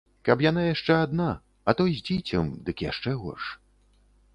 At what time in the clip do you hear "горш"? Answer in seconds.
3.25-3.45